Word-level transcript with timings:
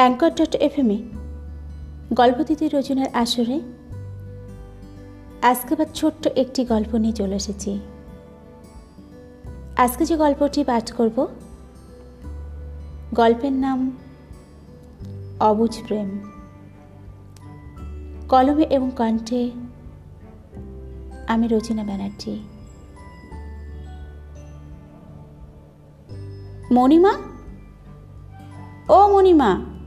Anchor 0.00 0.30
dot 0.30 0.54
F 0.54 0.78
M 0.78 0.90
এমে 0.90 1.02
গল্পতিথি 2.14 2.68
রচনার 2.68 3.06
আসরে 3.14 3.60
আজকে 5.42 5.76
বা 5.76 5.84
ছোট্ট 5.94 6.26
একটি 6.26 6.64
গল্প 6.64 6.94
নিয়ে 6.94 7.12
চলে 7.12 7.36
এসেছি। 7.36 7.80
আজকে 9.76 10.04
যে 10.04 10.16
গল্পটি 10.16 10.64
পাঠ 10.64 10.92
করব, 10.92 11.28
গল্পের 13.14 13.52
নাম 13.52 13.96
অবুজ 15.40 15.80
প্রেম। 15.86 16.20
কলমে 18.28 18.62
এবং 18.62 18.90
কণ্ঠে 18.96 19.50
আমি 21.26 21.48
রচনা 21.48 21.84
ব্যানার্জি। 21.84 22.42
মণিমা? 26.72 27.12
ও 28.88 29.08
মণিমা! 29.08 29.79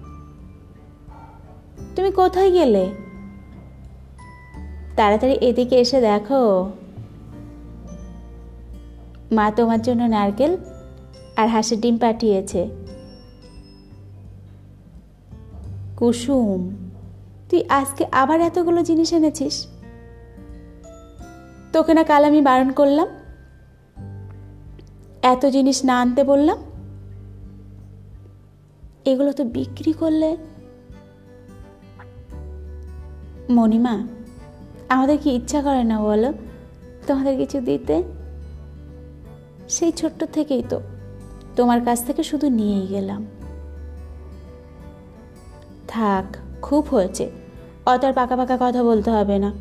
তুমি 1.96 2.12
কোথায় 2.12 2.52
গেলে? 2.52 2.90
তাড়াতাড়ি 4.96 5.34
এদিকে 5.34 5.76
এসে 5.76 6.02
দেখো। 6.02 6.72
মা 9.32 9.52
তোমার 9.52 9.82
জন্য 9.82 10.04
নারকেল 10.04 10.58
আর 11.36 11.48
হাঁসের 11.48 11.82
ডিম 11.82 11.98
পাঠিয়েছে। 11.98 12.70
কুসুম, 15.98 16.90
তুই 17.50 17.64
আজকে 17.70 18.06
আবার 18.12 18.42
এতগুলো 18.42 18.84
জিনিস 18.84 19.14
এনেছিস? 19.14 19.68
তোকে 21.74 21.94
না 21.94 22.04
কাল 22.04 22.26
আমি 22.26 22.42
বারণ 22.42 22.72
করলাম? 22.72 23.08
এত 25.22 25.46
জিনিস 25.46 25.86
না 25.86 26.02
আনতে 26.02 26.24
বললাম? 26.24 26.58
এগুলো 29.06 29.32
তো 29.32 29.44
বিক্রি 29.44 29.94
করলে 29.94 30.38
মণিমা, 33.50 34.08
আমাদের 34.90 35.18
কি 35.18 35.32
ইচ্ছা 35.32 35.62
করে 35.62 35.84
না 35.84 36.02
বলো? 36.02 36.34
তোমাদের 37.08 37.38
কিছু 37.38 37.62
দিতে? 37.62 38.04
সেই 39.70 39.92
ছোট্ট 39.92 40.24
থেকেই 40.24 40.64
তো 40.70 40.82
তোমার 41.56 41.86
কাছ 41.86 42.06
থেকে 42.06 42.24
শুধু 42.24 42.50
নিয়েই 42.50 42.88
গেলাম। 42.88 43.26
থাক, 45.88 46.38
খুব 46.62 46.86
হয়েছে। 46.86 47.32
অত 47.86 48.06
আর 48.06 48.14
পাকা 48.14 48.36
পাকা 48.36 48.58
কথা 48.60 48.84
বলতে 48.84 49.12
হবে 49.12 49.40
না। 49.40 49.52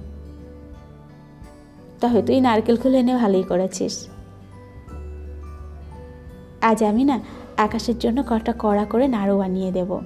তবে 2.00 2.22
তুই 2.22 2.40
নারকেল 2.40 2.76
খুলে 2.76 2.98
এনে 2.98 3.14
ভালোই 3.14 3.42
করেছিস। 3.42 4.08
আজ 6.60 6.84
আমি 6.84 7.04
না 7.04 7.20
আকাশের 7.56 7.98
জন্য 7.98 8.22
কটা 8.28 8.54
কড়া 8.58 8.84
করে 8.84 9.08
নাড়ু 9.08 9.38
বানিয়ে 9.38 9.72
দেব। 9.72 9.98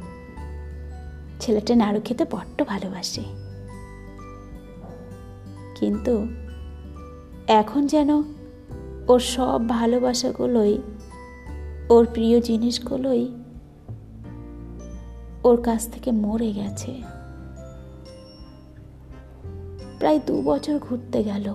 ছেলেটা 1.41 1.75
নাড়ু 1.75 2.01
খেতে 2.05 2.25
বড্ড 2.31 2.65
ভালোবাসে। 2.65 3.23
কিন্তু 5.81 6.27
এখন 7.47 7.87
যেন 7.87 8.11
ওর 9.09 9.21
সব 9.21 9.69
ভালোবাসাগুলোই, 9.69 10.79
ওর 11.91 12.07
প্রিয় 12.13 12.41
জিনিসগুলোই 12.41 13.33
ওর 15.45 15.63
কাছ 15.63 15.89
থেকে 15.89 16.11
মরে 16.13 16.53
গেছে। 16.53 17.03
প্রায় 19.99 20.21
দু 20.27 20.43
বছর 20.43 20.79
ঘুরতে 20.79 21.25
গেল। 21.25 21.55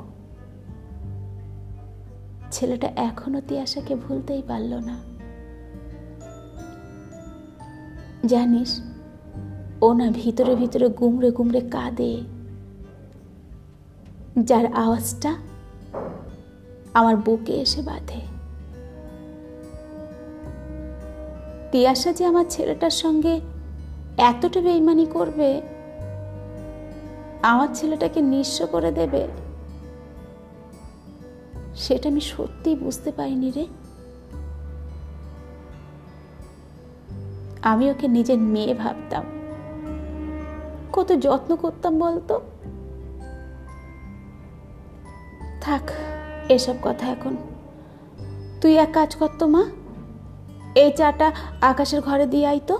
ছেলেটা 2.52 2.92
এখনও 2.96 3.42
তিয়াশাকে 3.48 3.96
ভুলতেই 3.96 4.42
পারল 4.48 4.74
না। 4.74 4.98
জানিস, 8.26 8.82
ও 9.82 9.94
না 9.94 10.12
ভিতরে 10.12 10.56
ভিতরে 10.56 10.90
গুমড়ে 10.90 11.32
গুমড়ে 11.32 11.62
কাঁদে। 11.72 12.22
যার 14.38 14.74
আওয়াজটা 14.74 15.36
আমার 16.94 17.16
বুকে 17.16 17.54
এসে 17.54 17.82
বাঁধে। 17.82 18.22
তিয়াসা 21.72 22.14
যে 22.14 22.26
আমার 22.26 22.46
ছেলেটার 22.50 22.90
সঙ্গে 22.90 23.42
এতটা 24.18 24.62
বেইমানি 24.62 25.06
করবে, 25.06 25.62
আমার 27.42 27.68
ছেলেটাকে 27.74 28.22
নিঃস্ব 28.22 28.66
করে 28.72 28.92
দেবে, 28.92 29.28
সেটা 31.76 32.10
আমি 32.10 32.22
সত্যিই 32.22 32.76
বুঝতে 32.76 33.12
পারিনি 33.12 33.52
রে। 33.52 33.66
আমি 37.62 37.92
ওকে 37.92 38.08
নিজের 38.08 38.38
মেয়ে 38.38 38.74
ভাবতাম। 38.74 39.24
কত 40.94 41.14
যত্ন 41.14 41.56
করতাম 41.56 42.00
বলতো? 42.00 42.42
থাক, 45.62 45.92
এসব 46.50 46.74
কথা 46.82 47.08
এখন। 47.08 47.38
তুই 48.62 48.78
এক 48.78 48.90
কাজ 48.94 49.16
করতো 49.16 49.48
মা। 49.48 49.64
এই 50.76 50.92
চাটা 50.92 51.32
আকাশের 51.62 52.02
ঘরে 52.02 52.26
দিয়ে 52.26 52.48
আই 52.48 52.60
তো। 52.68 52.80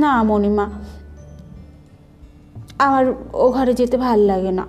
না, 0.00 0.22
মণিমা। 0.22 0.70
আমার 2.78 3.04
ও 3.32 3.50
ঘরে 3.50 3.74
যেতে 3.74 3.96
ভালো 3.96 4.24
লাগে 4.24 4.52
না। 4.52 4.66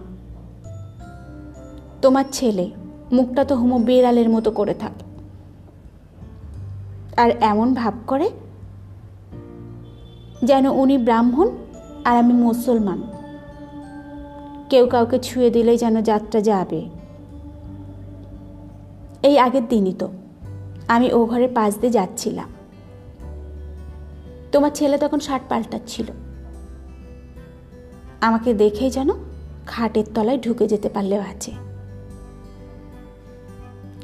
তোমার 2.01 2.23
ছেলে 2.31 2.71
মুখটা 3.11 3.45
তো 3.45 3.55
হুমো 3.55 3.79
বিড়ালের 3.79 4.29
মতো 4.29 4.51
করে 4.51 4.73
থাকে। 4.73 5.05
আর 7.21 7.29
এমন 7.29 7.73
ভাব 7.73 7.93
করে 8.07 8.29
যেন 10.43 10.65
উনি 10.65 10.97
ব্রাহ্মণ 10.97 11.47
আর 12.05 12.17
আমি 12.17 12.33
মুসলমান। 12.33 13.03
কেউ 14.75 14.87
কাউকে 14.87 15.19
ছুঁয়ে 15.19 15.49
দিলেই 15.49 15.77
যেন 15.77 16.01
যাত্রা 16.01 16.41
যাবে। 16.41 16.89
এই 19.23 19.39
আগের 19.39 19.67
দিনই 19.67 19.93
তো। 19.93 20.11
আমি 20.87 21.13
ও 21.13 21.25
ঘরের 21.25 21.49
পাশ 21.55 21.77
দিয়ে 21.79 21.91
যাচ্ছিলাম। 21.91 22.49
তোমার 24.51 24.71
ছেলে 24.71 24.97
তখন 24.97 25.19
শার্ট 25.19 25.49
পাল্টাচ্ছিল। 25.49 26.05
আমাকে 28.21 28.53
দেখেই 28.53 28.89
যেন 28.89 29.09
খাটের 29.67 30.03
তলায় 30.15 30.37
ঢুকে 30.37 30.67
যেতে 30.67 30.89
পারলেও 30.89 31.21
আছে। 31.21 31.51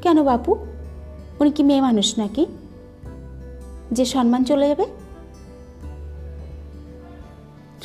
কেন 0.02 0.24
বাপু? 0.24 0.56
উনি 1.40 1.50
কি 1.50 1.62
মেয়ে 1.62 1.80
মানুষ 1.80 2.18
নাকি? 2.18 2.46
যে 3.92 4.04
সম্মান 4.04 4.44
চলে 4.44 4.68
যাবে? 4.68 4.86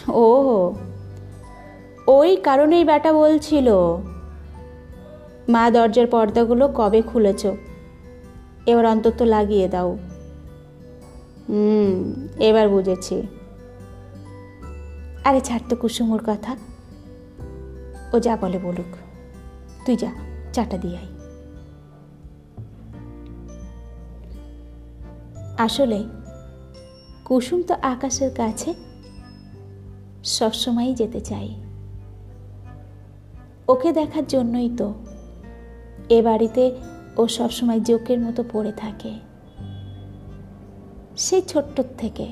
ও 0.07 0.73
ওই 2.07 2.35
কারণেই 2.35 2.85
ব্যাটা 2.85 3.13
বলছিল, 3.13 3.72
মা 5.50 5.69
দরজার 5.69 6.07
পর্দাগুলো 6.07 6.68
কবে 6.68 7.01
খুলেছ? 7.01 7.45
এবার 8.66 8.85
অন্তত 8.85 9.22
লাগিয়ে 9.22 9.68
দাও। 9.68 9.97
হুম, 11.50 12.28
এবার 12.40 12.69
বুঝেছি। 12.69 13.28
আরে 15.23 15.41
ছাড় 15.41 15.62
তো 15.69 15.75
কুসুমুর 15.75 16.23
কথা। 16.28 16.57
ও 18.13 18.19
যা 18.19 18.38
বলে 18.38 18.59
বলুক। 18.59 18.97
তুই 19.85 19.95
যা, 19.95 20.12
চাটা 20.53 20.78
দিয়ে 20.78 20.97
আই 20.97 21.06
আসলে 25.57 26.03
কুসুম 27.25 27.62
তো 27.62 27.75
আকাশের 27.81 28.31
কাছে 28.34 28.74
সবসময়ই 30.24 30.94
যেতে 30.94 31.19
চাই 31.19 31.66
ওকে 33.67 33.91
দেখার 33.91 34.28
জন্যই 34.28 34.69
তো। 34.77 34.94
এ 36.09 36.21
বাড়িতে 36.21 36.71
ও 37.18 37.27
সবসময় 37.27 37.80
জোকের 37.80 38.19
মতো 38.19 38.44
পড়ে 38.53 38.71
থাকে। 38.71 39.12
সেই 41.18 41.41
ছোট্টর 41.41 41.83
থেকে। 41.97 42.27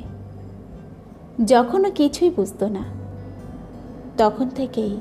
যখনও 1.46 1.92
কিছুই 1.92 2.30
বুঝতো 2.30 2.68
না, 2.68 2.84
তখন 4.18 4.50
থেকেই 4.50 4.98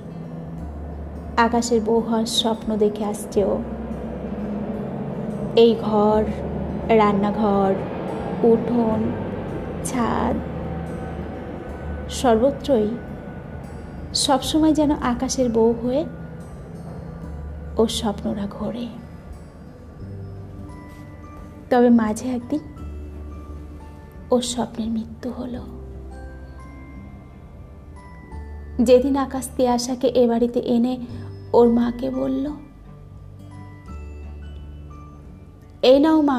আকাশের 1.37 1.81
বউ 1.81 2.01
হওয়ার 2.01 2.27
স্বপ্ন 2.27 2.77
দেখে 2.77 3.05
আসছে 3.05 3.45
ও। 3.45 3.59
এই 5.57 5.77
ঘর, 5.81 6.25
রান্নাঘর, 6.89 7.75
উঠোন, 8.43 9.13
ছাদ, 9.85 10.37
সর্বত্রই 12.11 12.89
সবসময় 14.15 14.73
যেন 14.73 14.91
আকাশের 14.91 15.49
বউ 15.51 15.75
হয়ে 15.83 16.05
ওর 17.77 17.89
স্বপ্নরা 17.89 18.47
ঘোরে। 18.51 18.87
তবে 21.71 21.91
মাঝে 21.91 22.27
একদিন 22.29 22.63
ওর 24.31 24.43
স্বপ্নের 24.43 24.89
মৃত্যু 24.89 25.31
হলো। 25.31 25.63
যেদিন 28.83 29.17
আকাশ 29.17 29.49
তিয়াশাকে 29.57 30.09
এ 30.09 30.29
বাড়িতে 30.29 30.61
এনে 30.61 30.95
ওর 31.53 31.69
মাকে 31.73 32.11
বলল, 32.11 32.47
এই 35.83 35.99
নাও 36.01 36.23
মা, 36.23 36.39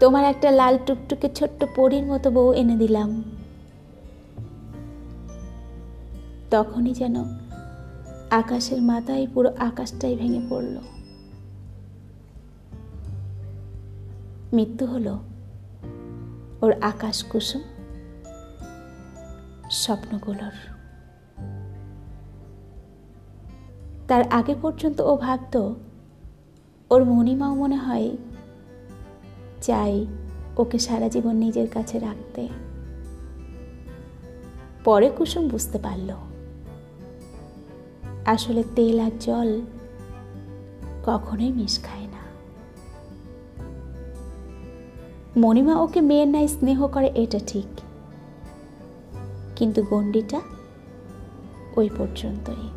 তোমার 0.00 0.24
একটা 0.24 0.48
লাল 0.50 0.78
টুকটুকে 0.86 1.28
ছোট্ট 1.34 1.64
পরীর 1.76 2.04
মতো 2.06 2.30
বউ 2.30 2.52
এনে 2.52 2.76
দিলাম। 2.76 3.10
তখনই 6.50 6.94
যেন 6.94 7.16
আকাশের 8.30 8.82
মাথায় 8.82 9.26
পুরো 9.34 9.54
আকাশটাই 9.58 10.16
ভেঙে 10.16 10.40
পড়ল। 10.50 10.78
মৃত্যু 14.52 14.86
হলো 14.86 15.18
ওর 16.60 16.72
আকাশ 16.80 17.24
কুসুম 17.24 17.60
স্বপ্নগুলোর। 19.70 20.52
তার 24.08 24.28
আগে 24.30 24.54
পর্যন্ত 24.62 25.00
ও 25.00 25.16
ভাবত, 25.16 25.74
ওর 26.90 27.04
মণিমাও 27.04 27.54
মনে 27.54 27.76
হয় 27.76 28.16
চাই 29.60 30.06
ওকে 30.56 30.78
সারা 30.78 31.08
জীবন 31.08 31.36
নিজের 31.36 31.68
কাছে 31.70 31.98
রাখতে। 31.98 32.48
পরে 34.84 35.10
কুসুম 35.10 35.48
বুঝতে 35.48 35.78
পারল। 35.78 36.27
আসলে 38.28 38.64
তেল 38.76 39.00
আর 39.00 39.10
জল 39.20 39.60
কখনোই 41.06 41.52
মিশ 41.52 41.80
খায় 41.82 42.06
না। 42.06 42.22
মণিমা 45.36 45.74
ওকে 45.80 46.00
মেয়ের 46.00 46.28
নাই 46.28 46.48
স্নেহ 46.48 46.88
করে, 46.88 47.10
এটা 47.14 47.38
ঠিক। 47.46 47.66
কিন্তু 49.56 49.82
গণ্ডিটা 49.82 50.40
ওই 51.76 51.88
পর্যন্তই। 51.98 52.68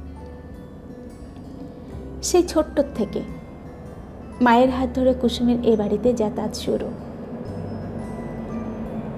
সেই 2.23 2.43
ছোট্ট 2.47 2.81
থেকে 2.95 3.21
মায়ের 4.41 4.69
হাত 4.69 4.89
ধরে 4.93 5.13
কুসুমের 5.13 5.65
এ 5.65 5.75
বাড়িতে 5.75 6.13
যাতায়াত 6.13 6.55
শুরু। 6.55 6.89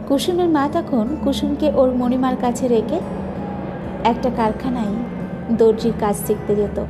কুসুমের 0.08 0.50
মা 0.50 0.70
তখন 0.74 1.08
কুসুমকে 1.24 1.72
ওর 1.72 1.96
মণিমার 1.96 2.36
কাছে 2.42 2.68
রেখে 2.68 3.00
একটা 4.04 4.30
কারখানায় 4.36 5.13
দর্জির 5.52 5.94
কাজ 6.00 6.16
শিখতে 6.16 6.56
যেত। 6.56 6.86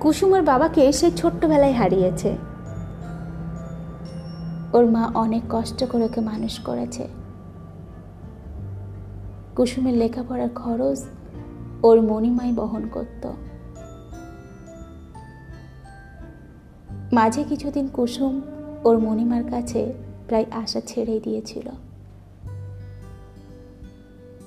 কুসুমের 0.00 0.42
বাবাকে 0.42 0.92
সে 0.92 1.10
ছোট্টবেলায় 1.10 1.72
হারিয়েছে। 1.72 2.36
ওর 4.72 4.86
মা 4.86 5.10
অনেক 5.14 5.42
কষ্ট 5.50 5.84
করে 5.88 6.04
ওকে 6.04 6.20
মানুষ 6.20 6.58
করেছে। 6.58 7.08
কুসুমের 9.56 9.94
লেখাপড়ার 9.94 10.48
খরচ 10.54 10.98
ওর 11.82 12.00
মণিমাই 12.00 12.52
বহন 12.52 12.88
করত। 12.92 13.32
মাঝে 17.12 17.44
কিছুদিন 17.44 17.88
কুসুম 17.88 18.40
ওর 18.84 18.98
মণিমার 18.98 19.42
কাছে 19.50 19.92
প্রায় 20.28 20.44
আশা 20.50 20.80
ছেড়েই 20.86 21.20
দিয়েছিল। 21.20 21.68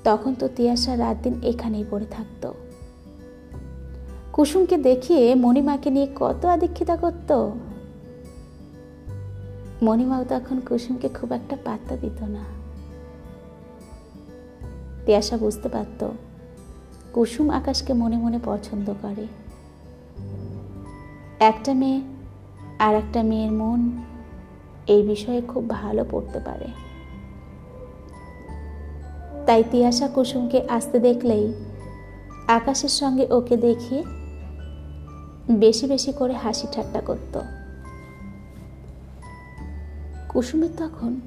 তখন 0.03 0.35
তো 0.35 0.47
তিয়াসা 0.55 0.97
রাত 0.97 1.17
দিন 1.23 1.39
এখানেই 1.43 1.85
পড়ে 1.91 2.05
থাকতো। 2.05 2.53
কুসুমকে 4.33 4.77
দেখিয়ে 4.77 5.35
মণিমাকে 5.35 5.89
নিয়ে 5.89 6.07
কত 6.15 6.45
আদীক্ষিতা 6.45 6.95
করত। 6.95 7.49
মণিমাও 9.83 10.25
তখন 10.29 10.59
কুসুমকে 10.59 11.09
খুব 11.09 11.31
একটা 11.31 11.57
পাত্তা 11.65 11.95
দিত 11.95 12.23
না। 12.23 12.43
তিয়াসা 15.05 15.37
বুঝতে 15.37 15.69
পারত, 15.69 16.09
কুসুম 17.13 17.49
আকাশকে 17.49 17.93
মনে 17.93 18.17
মনে 18.17 18.39
পছন্দ 18.45 18.93
করে। 19.01 19.27
একটা 21.39 21.73
মেয়ে 21.73 22.01
আর 22.79 22.95
একটা 22.95 23.23
মেয়ের 23.23 23.51
মন 23.51 23.91
এই 24.87 25.01
বিষয়ে 25.01 25.41
খুব 25.41 25.69
ভালো 25.69 26.05
পড়তে 26.11 26.39
পারে। 26.39 26.82
তাই 29.45 29.63
তিয়াসা 29.71 30.07
কুসুমকে 30.07 30.59
আসতে 30.69 30.99
দেখলেই 30.99 31.53
আকাশের 32.47 32.89
সঙ্গে 32.89 33.27
ওকে 33.31 33.57
দেখিয়ে 33.57 34.03
বেশি 35.49 35.85
বেশি 35.87 36.11
করে 36.13 36.33
হাসি 36.33 36.67
ঠাট্টা 36.71 37.01
করত। 37.01 37.39
কুসুমের 40.29 40.69
তখন 40.77 41.19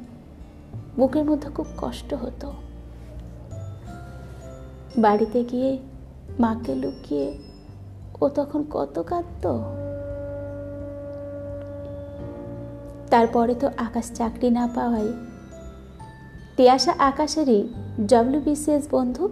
বুকের 0.96 1.24
মধ্যে 1.24 1.48
খুব 1.48 1.66
কষ্ট 1.78 2.14
হতো। 2.14 2.52
বাড়িতে 4.98 5.44
গিয়ে 5.44 5.78
মাকে 6.38 6.74
লুকিয়ে 6.74 7.38
ও 8.20 8.28
তখন 8.28 8.64
কত 8.70 9.02
কাঁদত। 9.06 9.46
তারপরে 13.10 13.54
তো 13.54 13.70
আকাশ 13.76 14.10
চাকরি 14.14 14.50
না 14.50 14.68
পাওয়ায় 14.74 15.12
তিয়াসা 16.56 16.94
আকাশেরই 16.98 17.68
ডব্লিউবিসিএস 18.12 18.84
বন্ধু, 18.90 19.24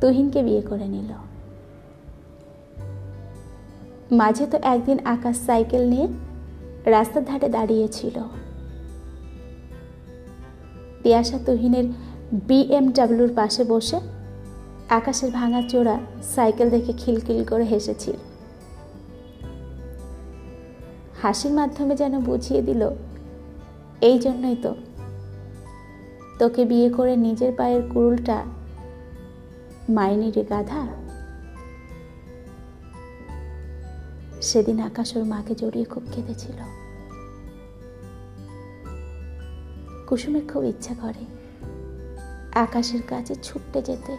তুহিনকে 0.00 0.42
বিয়ে 0.42 0.62
করে 0.62 0.88
নিল। 0.88 1.10
মাঝে 4.12 4.46
তো 4.46 4.58
একদিন 4.62 4.98
আকাশ 5.04 5.36
সাইকেল 5.36 5.82
নিয়ে 5.88 6.08
রাস্তার 6.86 7.24
ধারে 7.24 7.48
দাঁড়িয়েছিল। 7.48 8.16
তিয়াসা 11.02 11.38
তুহিনের 11.46 11.84
বিএমডাব্লিউর 12.48 13.32
পাশে 13.34 13.64
বসে 13.64 13.98
আকাশের 14.88 15.30
ভাঙা 15.30 15.62
চোরা 15.62 15.96
সাইকেল 16.34 16.70
দেখে 16.70 16.92
খিলখিল 16.92 17.44
করে 17.44 17.64
হেসেছিল। 17.64 18.16
হাসির 21.22 21.52
মাধ্যমে 21.52 21.96
যেন 21.96 22.20
বুঝিয়ে 22.20 22.62
দিল, 22.62 22.90
এই 24.00 24.18
জন্যই 24.18 24.56
তো 24.62 24.74
তোকে 26.38 26.64
বিয়ে 26.64 26.88
করে 26.90 27.16
নিজের 27.16 27.52
পায়ের 27.56 27.82
কুরুলটা 27.90 28.44
মাইনি 29.88 30.30
রে 30.30 30.44
গাধা। 30.44 30.86
সেদিন 34.42 34.80
আকাশ 34.80 35.16
ওর 35.16 35.24
মাকে 35.24 35.54
জড়িয়ে 35.54 35.84
খুব 35.84 36.02
কেঁদেছিল। 36.12 36.56
কুসুমের 40.06 40.42
খুব 40.52 40.64
ইচ্ছা 40.64 40.94
করে 40.94 41.24
আকাশের 42.58 43.02
কাছে 43.08 43.34
ছুটতে 43.42 43.82
যেতে, 43.82 44.16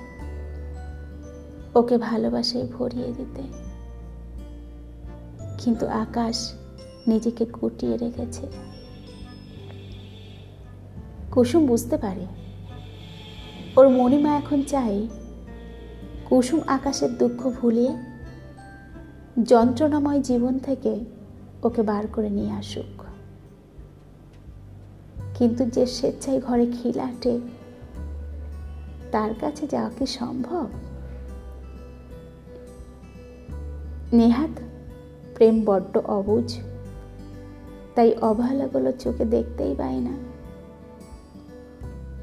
ওকে 1.76 1.98
ভালোবাসে 1.98 2.64
ভরিয়ে 2.64 3.14
দিতে। 3.18 3.44
কিন্তু 5.58 5.88
আকাশ 5.88 6.54
নিজেকে 7.08 7.46
গুটিয়ে 7.46 7.98
রেখেছে। 7.98 8.75
কুসুম 11.36 11.66
বুঝতে 11.66 11.98
পারে। 11.98 12.26
ওর 13.78 13.90
মণিমা 13.90 14.36
এখন 14.36 14.62
চাই 14.62 15.08
কুসুম 16.26 16.60
আকাশের 16.68 17.18
দুঃখ 17.18 17.50
ভুলিয়ে 17.62 17.96
যন্ত্রণাময় 19.44 20.22
জীবন 20.22 20.60
থেকে 20.60 21.00
ওকে 21.64 21.82
বার 21.82 22.08
করে 22.08 22.30
নিয়ে 22.30 22.52
আসুক। 22.52 23.04
কিন্তু 25.38 25.66
যে 25.66 25.86
স্বেচ্ছায় 25.86 26.42
ঘরে 26.42 26.66
খিল 26.66 26.82
খিলাটে 26.82 27.40
তার 29.12 29.30
কাছে 29.42 29.68
যাওয়া 29.68 29.90
কি 30.00 30.06
সম্ভব? 30.06 30.68
নেহাত 34.14 34.60
প্রেম 35.36 35.64
বড্ড 35.66 35.98
অবুঝ 35.98 36.58
তাই 37.96 38.14
অবহেলাগুলো 38.22 38.92
চোখে 38.92 39.26
দেখতেই 39.26 39.76
পায় 39.76 40.00
না। 40.00 40.25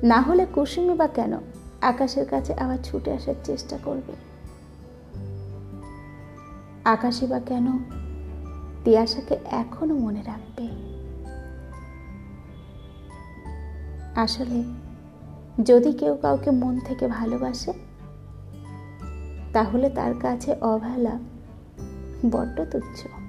না 0.03 0.21
হলে 0.21 0.47
কুসুমি 0.47 0.95
বা 0.95 1.07
কেন? 1.07 1.33
আকাশের 1.81 2.27
কাছে 2.27 2.55
আবার 2.55 2.79
ছুটে 2.85 3.13
আসার 3.13 3.35
চেষ্টা 3.45 3.79
করবে। 3.85 4.13
আকাশই 6.85 7.27
বা 7.27 7.41
কেন? 7.41 7.79
তিয়াসাকে 8.85 9.39
এখনও 9.45 9.95
মনে 9.95 10.23
রাখবে। 10.23 10.69
আসলে, 14.21 14.63
যদি 15.65 15.93
কেউ 15.93 16.19
কাউকে 16.23 16.51
মন 16.51 16.79
থেকে 16.79 17.09
ভালোবাসে, 17.09 17.73
তাহলে 19.53 19.89
তার 19.91 20.15
কাছে 20.23 20.57
অবহেলা 20.61 21.19
বড্ড 22.31 22.65
তুচ্ছ। 22.71 23.22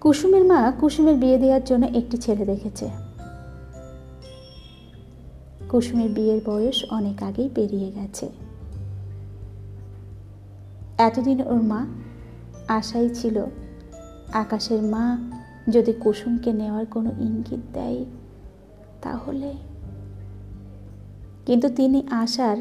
কুসুমের 0.00 0.44
মা 0.44 0.72
কুসুমের 0.80 1.14
বিয়ে 1.14 1.38
দেওয়ার 1.38 1.64
জন্য 1.64 1.86
একটি 1.86 2.16
ছেলে 2.16 2.44
দেখেছে। 2.44 2.90
কুসুমের 5.68 6.10
বিয়ের 6.10 6.40
বয়স 6.46 6.84
অনেক 6.90 7.22
আগেই 7.22 7.50
পেরিয়ে 7.54 7.92
গেছে। 7.92 8.28
এতদিন 10.98 11.42
ওর 11.46 11.62
মা 11.62 11.86
আশাই 12.68 13.08
ছিল, 13.14 13.44
আকাশের 14.32 14.82
মা 14.82 15.18
যদি 15.68 15.92
কুসুমকে 15.92 16.52
নেওয়ার 16.52 16.86
কোনো 16.86 17.10
ইঙ্গিত 17.18 17.60
দেয় 17.72 18.04
তাহলে। 19.02 19.54
কিন্তু 21.46 21.68
তিনি 21.68 22.06
আশার 22.10 22.56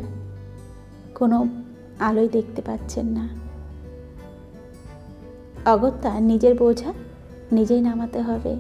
কোনো 1.16 1.48
আলোই 2.00 2.30
দেখতে 2.30 2.62
পাচ্ছেন 2.62 3.06
না। 3.06 3.30
অগত্যা 5.66 6.20
নিজের 6.20 6.56
বোঝা 6.56 6.94
নিজেই 7.52 7.82
নামাতে 7.82 8.22
হবে। 8.22 8.56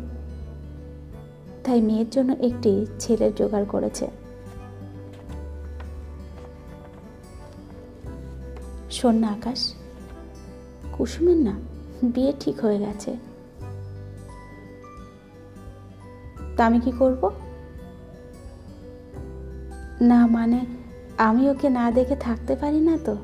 তাই 1.63 1.81
মেয়ের 1.81 2.09
জন্য 2.09 2.33
একটি 2.39 2.85
ছেলের 2.99 3.35
জোগাড় 3.35 3.65
করেছে। 3.65 4.07
শোন 8.91 9.15
না 9.15 9.27
আকাশ, 9.27 9.73
কুসুমের 10.93 11.37
না 11.37 11.59
বিয়ে 12.03 12.33
ঠিক 12.39 12.59
হয়ে 12.59 12.79
গেছে। 12.79 13.17
তা 16.57 16.65
আমি 16.65 16.79
কি 16.79 16.91
করব? 16.91 17.31
না 20.01 20.27
মানে 20.27 20.65
আমি 21.17 21.49
ওকে 21.49 21.69
না 21.69 21.91
দেখে 21.91 22.15
থাকতে 22.15 22.55
পারি 22.55 22.79
না 22.79 22.97
তো? 23.05 23.17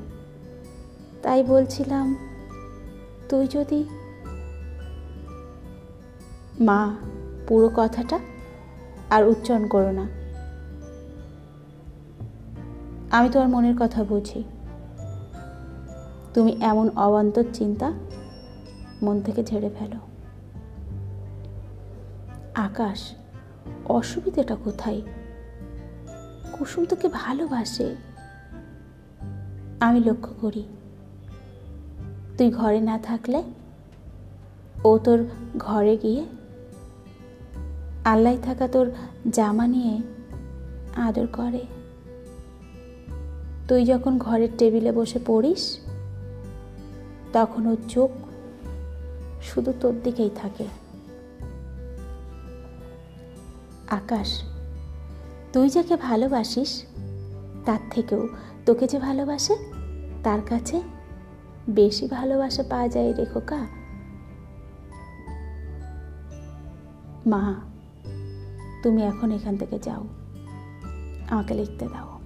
তাই 1.22 1.42
বলছিলাম, 1.42 2.16
তুই 3.28 3.46
যদি 3.46 3.84
মা, 6.60 6.96
পুরো 7.48 7.70
কথাটা 7.76 8.18
আর 9.10 9.24
উচ্চারণ 9.24 9.68
করো 9.68 9.90
না। 9.90 10.06
আমি 13.10 13.28
তোমার 13.28 13.48
মনের 13.48 13.74
কথা 13.80 14.04
বুঝি। 14.04 14.44
তুমি 16.34 16.56
এমন 16.60 16.90
অবান্তর 16.96 17.44
চিন্তা 17.52 17.92
মন 19.02 19.20
থেকে 19.20 19.44
ঝেড়ে 19.44 19.70
ফেলো। 19.78 19.98
আকাশ, 22.54 23.12
অসুবিধাটা 23.84 24.56
কোথায়? 24.64 25.02
কুসুম 26.52 26.84
তোকে 26.84 27.08
ভালোবাসে। 27.08 27.96
আমি 29.80 30.00
লক্ষ্য 30.00 30.34
করি, 30.40 30.64
তুই 32.38 32.50
ঘরে 32.50 32.80
না 32.80 32.98
থাকলে 32.98 33.42
ও 34.84 34.98
তোর 34.98 35.24
ঘরে 35.58 35.96
গিয়ে 35.96 36.24
আল্লাহ 38.06 38.36
থাকা 38.42 38.68
তোর 38.68 38.90
জামা 39.32 39.66
নিয়ে 39.66 40.02
আদর 40.96 41.26
করে। 41.26 41.66
তুই 43.68 43.84
যখন 43.84 44.18
ঘরের 44.18 44.48
টেবিলে 44.58 44.92
বসে 44.92 45.18
পড়িস, 45.26 45.78
তখন 47.32 47.66
ওর 47.66 47.76
চোখ 47.88 48.10
শুধু 49.42 49.72
তোর 49.80 49.94
দিকেই 50.04 50.30
থাকে। 50.34 50.66
আকাশ, 53.90 54.42
তুই 55.52 55.68
যাকে 55.68 55.96
ভালোবাসিস, 55.96 56.84
তার 57.64 57.78
থেকেও 57.90 58.28
তোকে 58.66 58.86
যে 58.86 58.98
ভালোবাসে, 58.98 59.56
তার 60.22 60.40
কাছে 60.48 60.82
বেশি 61.68 62.08
ভালোবাসা 62.08 62.62
পাওয়া 62.70 62.88
যায় 62.88 63.12
রে 63.12 63.24
খোকা। 63.24 63.66
মা 67.26 67.42
তুমি 68.86 69.02
এখন 69.02 69.32
এখান 69.32 69.56
থেকে 69.56 69.78
যাও। 69.78 70.06
আমাকে 71.30 71.54
লিখতে 71.54 71.86
দাও। 71.86 72.20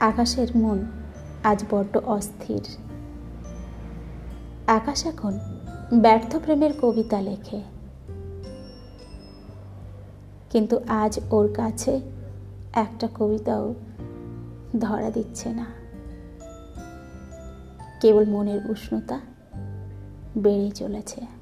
আকাশের 0.00 0.56
মন 0.56 0.86
আজ 1.44 1.64
বড্ড 1.70 1.96
অস্থির। 1.96 2.62
আকাশ 4.66 5.06
এখন 5.06 5.38
ব্যর্থ 6.00 6.36
প্রেমের 6.36 6.70
কবিতা 6.82 7.20
লেখে। 7.20 7.62
কিন্তু 10.50 10.80
আজ 10.88 11.20
ওর 11.30 11.52
কাছে 11.54 12.00
একটা 12.72 13.08
কবিতাও 13.14 13.74
ধরা 14.80 15.10
দিচ্ছে 15.10 15.52
না। 15.52 15.66
কেবল 18.00 18.24
মনের 18.24 18.70
উষ্ণতা 18.70 19.20
বেড়ে 20.38 20.70
চলেছে। 20.70 21.39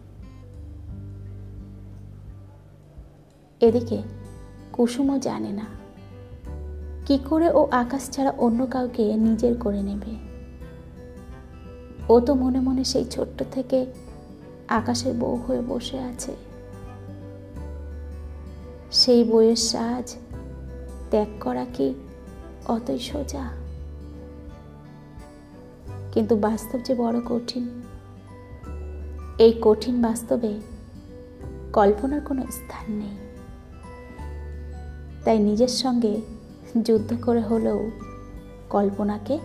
এদিকে 3.60 4.02
কুসুমও 4.72 5.18
জানে 5.18 5.52
না। 5.52 5.64
কি 7.06 7.18
করে 7.18 7.50
ও 7.50 7.68
আকাশ 7.70 8.10
ছাড়া 8.10 8.30
অন্য 8.38 8.66
কাউকে 8.66 9.16
নিজের 9.16 9.56
করে 9.56 9.82
নেবে? 9.82 10.14
ও 12.08 12.20
তো 12.20 12.34
মনে 12.34 12.60
মনে 12.60 12.84
সেই 12.84 13.04
ছোট্ট 13.04 13.42
থেকে 13.52 13.86
আকাশের 14.68 15.14
বউ 15.14 15.36
হয়ে 15.36 15.60
বসে 15.60 15.98
আছে। 15.98 16.36
সেই 18.92 19.24
বইয়ের 19.24 19.56
সাজ 19.56 20.16
ত্যাগ 21.10 21.28
করা 21.40 21.66
কি 21.74 21.94
অতই 22.66 22.98
সোজা? 22.98 23.50
কিন্তু 26.12 26.36
বাস্তব 26.36 26.78
যে 26.78 26.94
বড় 26.94 27.20
কঠিন, 27.20 27.82
এই 29.38 29.58
কঠিন 29.62 30.02
বাস্তবে 30.02 30.60
কল্পনার 31.72 32.20
কোনো 32.20 32.42
স্থান 32.50 32.94
নেই। 32.96 33.27
তাই 35.28 35.38
নিজের 35.38 35.68
সঙ্গে 35.68 36.20
যুদ্ধ 36.82 37.14
করে 37.22 37.40
হলেও 37.40 37.90
কল্পনাকে 38.70 39.38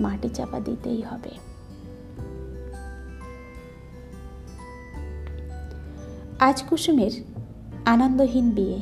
মাটি 0.00 0.28
চাপা 0.28 0.60
দিতেই 0.60 1.02
হবে। 1.02 1.30
আজ 6.38 6.62
কুসুমের 6.62 7.10
আনন্দহীন 7.84 8.50
বিয়ে। 8.50 8.78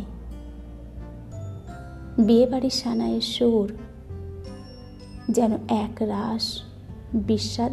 বিয়ে 2.19 2.47
বাড়ির 2.47 2.71
সানায়ের 2.71 3.21
সুর 3.21 3.73
যেন 5.31 5.53
এক 5.69 6.03
রাস 6.03 6.63
বিস্বাদ 7.15 7.73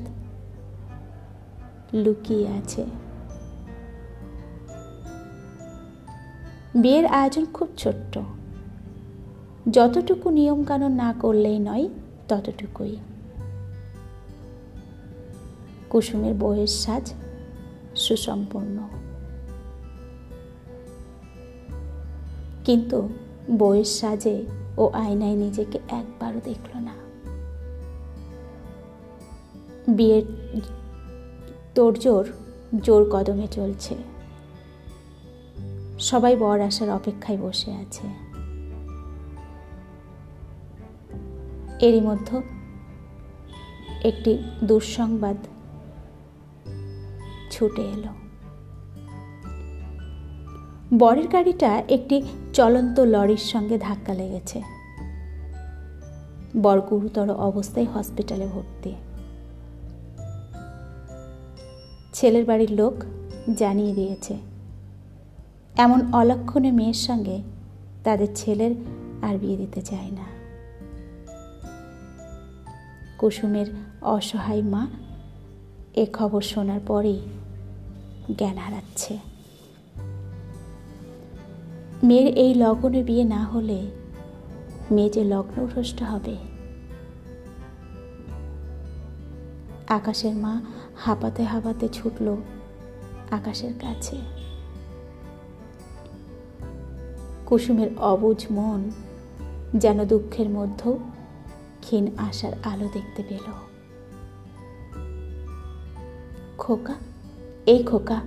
লুকিয়ে 1.93 2.48
আছে। 2.48 2.86
বিয়ের 6.79 7.05
আয়োজন 7.05 7.45
খুব 7.45 7.67
ছোট্ট। 7.77 8.19
যতটুকু 9.71 10.29
নিয়মকানুন 10.29 10.91
না 10.91 11.13
করলেই 11.19 11.59
নয়, 11.59 11.89
ততটুকুই। 12.27 12.98
কুসুমের 15.89 16.33
বইয়ের 16.33 16.67
সাজ 16.67 17.13
সুসম্পন্ন 17.95 18.89
কিন্তু 22.65 23.09
বইয়ের 23.57 23.86
সাজে 23.86 24.45
ও 24.77 24.89
আয়নায় 24.93 25.36
নিজেকে 25.36 25.79
একবারও 25.89 26.41
দেখল 26.43 26.79
না। 26.79 26.95
বিয়ের 29.88 30.24
তোড়জোড় 31.75 32.27
জোর 32.81 33.09
কদমে 33.12 33.48
চলছে। 33.51 33.95
সবাই 36.00 36.36
বর 36.36 36.60
আসার 36.60 36.89
অপেক্ষায় 36.89 37.38
বসে 37.38 37.72
আছে। 37.72 38.08
এরই 41.86 42.01
মধ্যে 42.01 42.41
একটি 44.08 44.38
দুঃসংবাদ 44.63 45.38
ছুটে 47.51 47.82
এলো। 47.82 48.13
বরের 51.00 51.27
গাড়িটা 51.27 51.84
একটি 51.89 52.22
চলন্ত 52.53 53.00
লরির 53.00 53.38
সঙ্গে 53.38 53.77
ধাক্কা 53.77 54.13
লেগেছে। 54.13 54.62
বর 56.62 56.82
গুরুতর 56.82 57.29
অবস্থায় 57.29 57.86
হসপিটালে 57.86 58.48
ভর্তি। 58.48 58.96
ছেলের 62.13 62.46
বাড়ির 62.46 62.72
লোক 62.72 62.94
জানিয়ে 63.58 63.94
দিয়েছে 63.94 64.49
এমন 65.79 66.13
অলক্ষণে 66.13 66.71
মেয়ের 66.71 66.93
সঙ্গে 66.93 67.41
তাদের 68.03 68.27
ছেলের 68.36 68.75
আর 69.21 69.38
বিয়ে 69.38 69.57
দিতে 69.57 69.81
চায় 69.81 70.12
না। 70.12 70.25
কুসুমের 73.17 73.65
অসহায় 74.01 74.62
মা 74.62 74.88
এ 75.95 76.05
খবর 76.13 76.41
শোনার 76.41 76.79
পরেই 76.88 77.19
জ্ঞান 78.38 78.57
হারাচ্ছে। 78.57 79.17
মেয়ের 82.03 82.38
এই 82.38 82.53
লগ্নে 82.53 83.03
বিয়ে 83.03 83.24
না 83.24 83.43
হলে 83.43 83.91
মেয়ে 84.91 85.09
যে 85.09 85.24
লগ্নভ্রষ্ট 85.24 86.01
হবে। 86.01 86.38
আকাশের 89.88 90.36
মা 90.36 90.62
হাঁপাতে 90.95 91.43
হাঁপাতে 91.43 91.89
ছুটল 91.93 92.36
আকাশের 93.31 93.74
কাছে। 93.81 94.38
কুসুমের 97.50 97.88
অবুজ 97.98 98.46
মন 98.51 98.91
যেন 99.75 100.06
দুঃখের 100.06 100.50
মধ্যেও 100.50 101.00
ক্ষীণ 101.82 102.08
আশার 102.18 102.53
আলো 102.63 102.89
দেখতে 102.94 103.24
পেল। 103.29 103.51
খোকা, 106.58 106.94
এই 107.65 107.84
খোকা, 107.84 108.22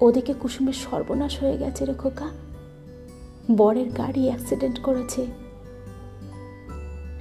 ওদিকে 0.00 0.34
কুসুমের 0.34 0.72
সর্বনাশ 0.72 1.42
হয়ে 1.42 1.58
গেছে 1.58 1.84
রে 1.84 1.94
খোকা। 1.94 2.28
বরের 3.56 3.90
গাড়ি 3.90 4.26
অ্যাক্সিডেন্ট 4.26 4.80
করেছে। 4.80 5.26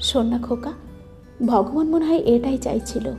শোন 0.01 0.25
না 0.25 0.39
খোকা, 0.39 0.73
ভগবান 1.45 1.87
মনে 1.87 2.05
হয় 2.05 2.17
এটাই 2.17 2.57
চাইছিল। 2.57 3.13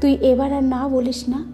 তুই 0.00 0.14
এবার 0.14 0.52
আর 0.52 0.64
না 0.64 0.88
বলিস 0.88 1.28
না। 1.28 1.44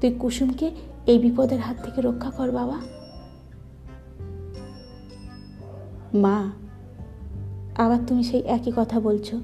তুই 0.00 0.14
কুসুমকে 0.18 0.70
এই 1.06 1.18
বিপদের 1.18 1.60
হাত 1.60 1.76
থেকে 1.82 2.00
রক্ষা 2.00 2.30
কর, 2.30 2.50
বাবা। 2.50 2.80
মা, 6.14 6.50
আবার 7.82 7.98
তুমি 8.06 8.24
সেই 8.24 8.40
একই 8.40 8.72
কথা 8.76 9.00
বলছো। 9.00 9.40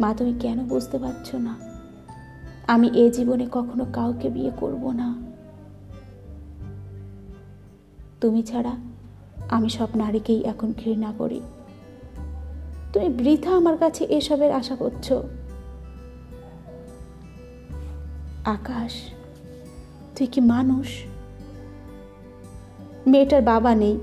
মা, 0.00 0.14
তুমি 0.14 0.34
কেন 0.40 0.64
বুঝতে 0.64 0.98
পারছ 0.98 1.34
না? 1.34 1.58
আমি 2.66 2.90
এ 2.94 3.10
জীবনে 3.10 3.46
কখনো 3.52 3.86
কাউকে 3.92 4.30
বিয়ে 4.30 4.50
করব 4.56 4.90
না। 4.90 5.14
তুমি 8.20 8.42
ছাড়া 8.42 8.76
আমি 9.48 9.68
সব 9.68 9.88
নারীকেই 9.96 10.40
এখন 10.40 10.72
ঘৃণা 10.84 11.12
করি। 11.18 11.40
তুমি 12.92 13.08
বৃথা 13.08 13.50
আমার 13.50 13.78
কাছে 13.78 14.04
এসবের 14.04 14.52
আশা 14.52 14.76
করছ। 14.76 15.12
আকাশ, 18.44 18.92
তুই 20.16 20.26
কি 20.26 20.40
মানুষ? 20.40 20.88
মেয়েটার 23.06 23.42
বাবা 23.42 23.74
নেই, 23.74 23.98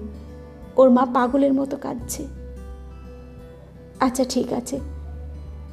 ওর 0.75 0.89
মা 0.89 1.05
পাগলের 1.05 1.53
মতো 1.53 1.77
কাঁদছে। 1.77 2.24
আচ্ছা 4.00 4.24
ঠিক 4.29 4.53
আছে। 4.53 4.79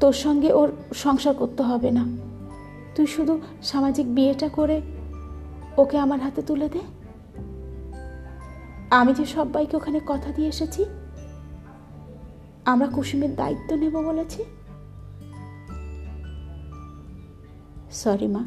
তোর 0.01 0.13
সঙ্গে 0.13 0.53
ওর 0.53 0.73
সংসার 0.95 1.35
করতে 1.35 1.63
হবে 1.63 1.91
না। 1.91 2.05
তুই 2.95 3.07
শুধু 3.07 3.41
সামাজিক 3.63 4.15
বিয়েটা 4.15 4.49
করে 4.49 4.81
ওকে 5.77 5.99
আমার 5.99 6.21
হাতে 6.21 6.43
তুলে 6.43 6.69
দে। 6.69 6.81
আমি 8.91 9.15
যে 9.15 9.27
সবাইকে 9.27 9.77
ওখানে 9.77 10.01
কথা 10.07 10.33
দিয়ে 10.33 10.49
এসেছি, 10.49 10.85
আমরা 12.65 12.87
কুসুমের 12.87 13.37
দায়িত্ব 13.37 13.77
নেব 13.77 13.95
বলেছি। 14.01 14.45
সরি 17.97 18.27
মা। 18.27 18.41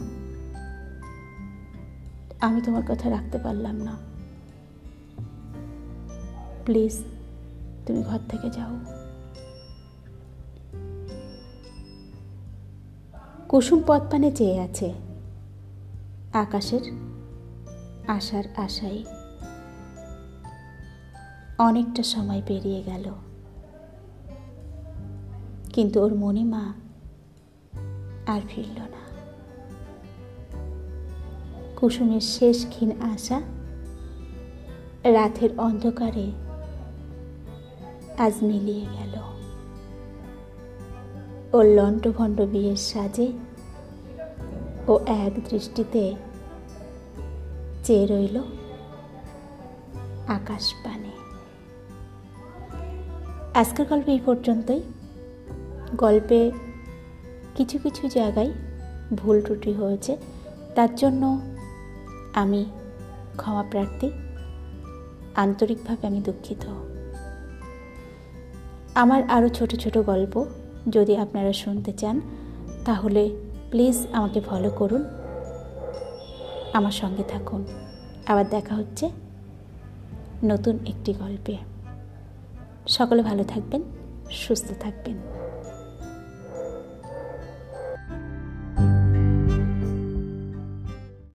আমি 2.39 2.61
তোমার 2.61 2.83
কথা 2.87 3.09
রাখতে 3.09 3.37
পারলাম 3.37 3.75
না। 3.75 3.97
প্লিজ 6.65 7.03
তুমি 7.85 8.03
ঘর 8.03 8.19
থেকে 8.29 8.49
যাও। 8.49 8.79
কুসুম 13.47 13.81
পথপানে 13.87 14.31
চেয়ে 14.31 14.59
আছে। 14.59 14.93
আকাশের 16.33 16.81
আশার 18.07 18.43
আশায়। 18.57 19.03
অনেকটা 21.57 22.03
সময় 22.03 22.41
পেরিয়ে 22.47 22.83
গেল। 22.83 23.13
কিন্তু 25.73 26.01
ওর 26.01 26.15
মণিমা 26.15 26.73
আর 28.27 28.41
ফিরল 28.49 28.81
না। 28.81 29.08
কুসুমের 31.79 32.21
শেষ 32.21 32.65
ক্ষীণ 32.69 32.91
আশা 33.01 33.41
রাতের 35.03 35.49
অন্ধকারে 35.57 36.31
আজ 38.17 38.33
মিলিয়ে 38.41 38.85
গেল। 38.85 39.15
ওর 41.53 41.65
লণ্ঠভণ্ড 41.65 42.41
বিয়ের 42.41 42.75
সাজে 42.75 43.27
ও 44.87 44.99
এক 45.07 45.33
দৃষ্টিতে 45.49 46.15
চেয়ে 47.83 48.05
রইল 48.07 48.37
আকাশ 50.27 50.73
পানে 50.83 51.11
আজকের 53.53 53.85
গল্প 53.87 54.09
এই 54.09 54.19
পর্যন্তই। 54.25 54.81
গল্পে 55.97 56.51
কিছু 57.55 57.79
কিছু 57.83 58.07
জায়গায় 58.07 58.51
ভুল 59.15 59.41
ত্রুটি 59.41 59.73
হয়েছে, 59.73 60.17
তার 60.75 60.95
জন্য 60.95 61.41
আমি 62.33 62.65
ক্ষমা 63.35 63.63
প্রার্থী। 63.63 64.11
আন্তরিকভাবে 65.35 66.07
আমি 66.07 66.21
দুঃখিত। 66.21 66.65
আমার 68.95 69.29
আরও 69.29 69.49
ছোট 69.49 69.75
ছোট 69.75 69.97
গল্প 69.97 70.45
যদি 70.89 71.17
আপনারা 71.17 71.53
শুনতে 71.53 71.93
চান, 71.93 72.21
তাহলে 72.85 73.29
প্লিজ 73.71 74.07
আমাকে 74.11 74.41
ফলো 74.41 74.69
করুন। 74.69 75.05
আমার 76.73 76.91
সঙ্গে 76.91 77.23
থাকুন। 77.23 77.65
আবার 78.27 78.49
দেখা 78.49 78.75
হচ্ছে 78.75 79.09
নতুন 80.43 80.79
একটি 80.87 81.13
গল্পে। 81.13 81.57
সকলে 82.87 83.21
ভালো 83.21 83.43
থাকবেন, 83.43 83.83
সুস্থ 84.31 84.71
থাকবেন। 84.79 85.38